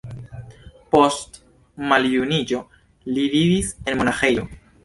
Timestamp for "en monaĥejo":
3.83-4.53